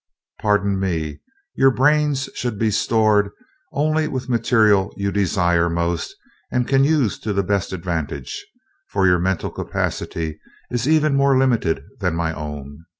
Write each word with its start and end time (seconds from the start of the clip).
"Pardon 0.41 0.79
me. 0.79 1.19
Your 1.53 1.69
brains 1.69 2.27
should 2.33 2.57
be 2.57 2.71
stored 2.71 3.29
only 3.71 4.07
with 4.07 4.25
the 4.25 4.31
material 4.31 4.91
you 4.97 5.11
desire 5.11 5.69
most 5.69 6.15
and 6.51 6.67
can 6.67 6.83
use 6.83 7.19
to 7.19 7.33
the 7.33 7.43
best 7.43 7.71
advantage, 7.71 8.43
for 8.87 9.05
your 9.05 9.19
mental 9.19 9.51
capacity 9.51 10.39
is 10.71 10.87
even 10.89 11.13
more 11.15 11.37
limited 11.37 11.83
than 11.99 12.15
my 12.15 12.33
own. 12.33 12.83